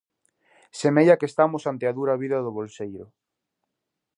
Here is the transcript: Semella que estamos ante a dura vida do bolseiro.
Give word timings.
Semella 0.79 1.17
que 1.19 1.29
estamos 1.31 1.63
ante 1.71 1.85
a 1.87 1.95
dura 1.99 2.15
vida 2.23 2.37
do 2.45 2.55
bolseiro. 2.57 3.05